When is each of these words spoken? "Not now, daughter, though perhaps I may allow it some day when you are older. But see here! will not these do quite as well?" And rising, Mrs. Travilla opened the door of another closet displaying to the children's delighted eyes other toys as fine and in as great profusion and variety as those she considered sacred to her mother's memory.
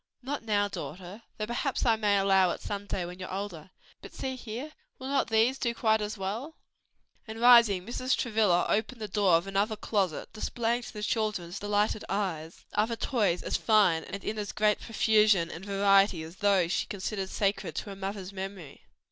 "Not 0.23 0.41
now, 0.41 0.67
daughter, 0.67 1.21
though 1.37 1.45
perhaps 1.45 1.85
I 1.85 1.95
may 1.95 2.17
allow 2.17 2.49
it 2.49 2.59
some 2.61 2.87
day 2.87 3.05
when 3.05 3.19
you 3.19 3.27
are 3.27 3.33
older. 3.37 3.69
But 4.01 4.15
see 4.15 4.35
here! 4.35 4.71
will 4.97 5.09
not 5.09 5.27
these 5.27 5.59
do 5.59 5.75
quite 5.75 6.01
as 6.01 6.17
well?" 6.17 6.55
And 7.27 7.39
rising, 7.39 7.85
Mrs. 7.85 8.17
Travilla 8.17 8.65
opened 8.67 8.99
the 8.99 9.07
door 9.07 9.33
of 9.35 9.45
another 9.45 9.75
closet 9.75 10.33
displaying 10.33 10.81
to 10.81 10.93
the 10.93 11.03
children's 11.03 11.59
delighted 11.59 12.03
eyes 12.09 12.65
other 12.73 12.95
toys 12.95 13.43
as 13.43 13.57
fine 13.57 14.03
and 14.03 14.23
in 14.23 14.39
as 14.39 14.51
great 14.53 14.79
profusion 14.79 15.51
and 15.51 15.63
variety 15.63 16.23
as 16.23 16.37
those 16.37 16.71
she 16.71 16.87
considered 16.87 17.29
sacred 17.29 17.75
to 17.75 17.91
her 17.91 17.95
mother's 17.95 18.33
memory. 18.33 18.87